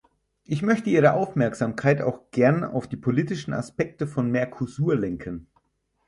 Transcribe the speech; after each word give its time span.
Ich 0.45 0.63
möchte 0.63 0.89
Ihre 0.89 1.13
Aufmerksamkeit 1.13 2.01
auch 2.01 2.31
gern 2.31 2.63
auf 2.63 2.87
die 2.87 2.97
politischen 2.97 3.53
Aspekte 3.53 4.07
von 4.07 4.31
Mercosur 4.31 4.95
lenken. 4.95 5.45